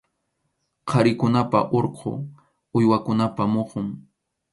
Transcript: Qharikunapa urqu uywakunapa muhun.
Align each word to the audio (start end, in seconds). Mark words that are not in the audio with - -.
Qharikunapa 0.89 1.59
urqu 1.77 2.11
uywakunapa 2.77 3.43
muhun. 3.53 3.87